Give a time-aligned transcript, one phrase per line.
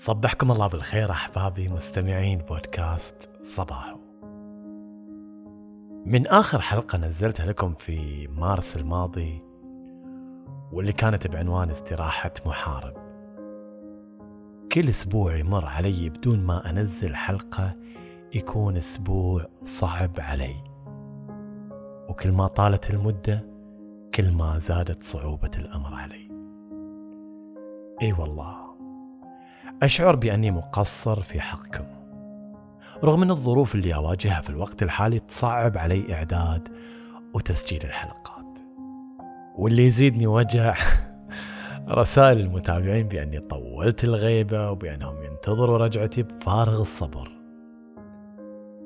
[0.00, 3.98] صبحكم الله بالخير أحبابي مستمعين بودكاست صباحو.
[6.06, 9.42] من آخر حلقة نزلتها لكم في مارس الماضي
[10.72, 12.94] واللي كانت بعنوان استراحة محارب.
[14.72, 17.76] كل أسبوع يمر علي بدون ما أنزل حلقة
[18.34, 20.56] يكون أسبوع صعب علي.
[22.08, 23.46] وكل ما طالت المدة
[24.14, 26.30] كل ما زادت صعوبة الأمر علي.
[28.02, 28.69] إي والله
[29.82, 31.84] أشعر بأني مقصر في حقكم.
[33.04, 36.68] رغم أن الظروف اللي أواجهها في الوقت الحالي تصعب علي إعداد
[37.34, 38.58] وتسجيل الحلقات.
[39.56, 40.76] واللي يزيدني وجع
[41.88, 47.30] رسائل المتابعين بأني طولت الغيبة وبأنهم ينتظروا رجعتي بفارغ الصبر.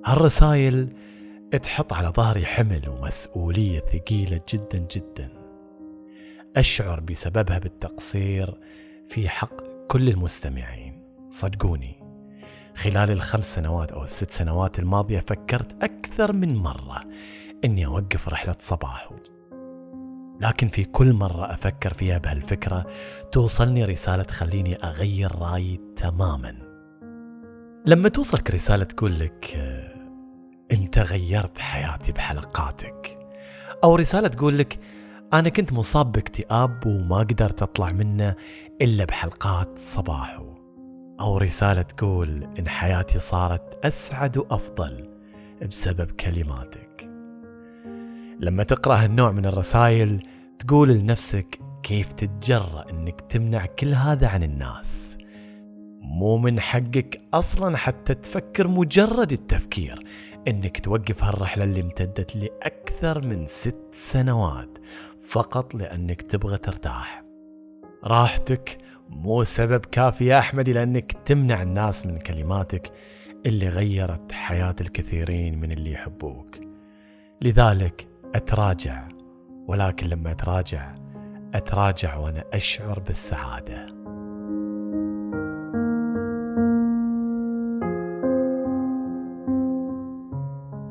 [0.06, 0.88] هالرسائل
[1.62, 5.28] تحط على ظهري حمل ومسؤولية ثقيلة جدا جدا.
[6.56, 8.54] أشعر بسببها بالتقصير
[9.08, 12.04] في حق كل المستمعين صدقوني
[12.76, 17.00] خلال الخمس سنوات أو الست سنوات الماضية فكرت أكثر من مرة
[17.64, 19.14] إني أوقف رحلة صباحو
[20.40, 22.86] لكن في كل مرة أفكر فيها بهالفكرة
[23.32, 26.54] توصلني رسالة تخليني أغير رأيي تماما.
[27.86, 29.56] لما توصلك رسالة تقول لك
[30.72, 33.18] أنت غيرت حياتي بحلقاتك.
[33.84, 34.78] أو رسالة تقول لك
[35.34, 38.34] أنا كنت مصاب باكتئاب وما قدرت أطلع منه
[38.82, 40.54] إلا بحلقات صباحو
[41.20, 45.08] أو رسالة تقول إن حياتي صارت أسعد وأفضل
[45.62, 47.08] بسبب كلماتك.
[48.40, 50.26] لما تقرأ هالنوع من الرسائل
[50.58, 55.16] تقول لنفسك كيف تتجرأ إنك تمنع كل هذا عن الناس.
[56.00, 60.04] مو من حقك أصلا حتى تفكر مجرد التفكير
[60.48, 64.78] إنك توقف هالرحلة اللي امتدت لأكثر من ست سنوات
[65.24, 67.24] فقط لأنك تبغى ترتاح.
[68.04, 68.78] راحتك
[69.08, 72.92] مو سبب كافي يا أحمد لأنك تمنع الناس من كلماتك
[73.46, 76.58] اللي غيرت حياة الكثيرين من اللي يحبوك.
[77.42, 79.08] لذلك أتراجع
[79.68, 80.94] ولكن لما أتراجع
[81.54, 83.86] أتراجع وأنا أشعر بالسعادة.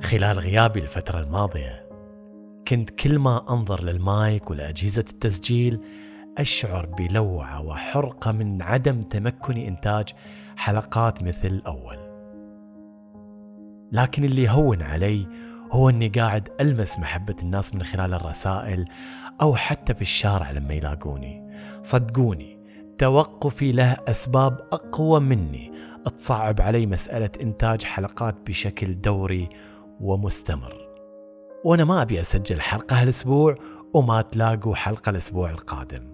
[0.02, 1.83] خلال غيابي الفترة الماضية
[2.74, 5.80] كنت كل ما أنظر للمايك ولأجهزة التسجيل
[6.38, 10.10] أشعر بلوعة وحرقة من عدم تمكني إنتاج
[10.58, 11.98] حلقات مثل أول.
[13.92, 15.28] لكن اللي هون علي
[15.72, 18.86] هو أني قاعد ألمس محبة الناس من خلال الرسائل
[19.42, 21.50] أو حتى في الشارع لما يلاقوني.
[21.84, 22.60] صدقوني
[22.98, 25.72] توقفي له أسباب أقوى مني
[26.18, 29.50] تصعب علي مسألة إنتاج حلقات بشكل دوري
[30.00, 30.83] ومستمر.
[31.64, 33.56] وأنا ما أبي أسجل حلقة هالأسبوع
[33.94, 36.14] وما تلاقوا حلقة الأسبوع القادم.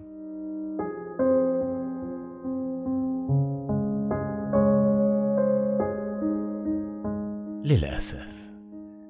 [7.64, 8.50] للأسف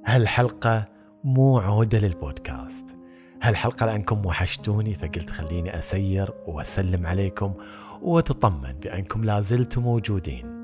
[0.07, 0.89] هالحلقة
[1.25, 2.97] مو عودة للبودكاست.
[3.43, 7.55] هالحلقة لانكم وحشتوني فقلت خليني أسير وأسلم عليكم
[8.03, 10.60] وأتطمن بأنكم لازلتم موجودين.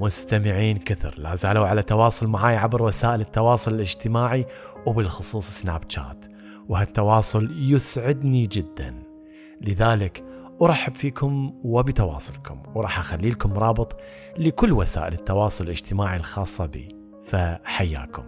[0.00, 1.14] مستمعين كثر.
[1.18, 4.46] لا زالوا على تواصل معي عبر وسائل التواصل الاجتماعي
[4.86, 6.24] وبالخصوص سناب شات.
[6.68, 9.02] وهالتواصل يسعدني جدا.
[9.60, 10.24] لذلك
[10.62, 13.96] أرحب فيكم وبتواصلكم وراح أخلي لكم رابط
[14.38, 16.88] لكل وسائل التواصل الاجتماعي الخاصة بي.
[17.24, 18.24] فحياكم.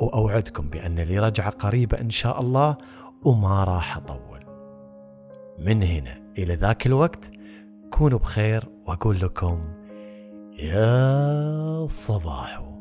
[0.00, 2.76] وأوعدكم بأن لي رجعة قريبة إن شاء الله
[3.24, 4.44] وما راح أطول.
[5.58, 7.30] من هنا إلى ذاك الوقت
[7.90, 9.83] كونوا بخير وأقول لكم
[10.58, 12.73] يا صباح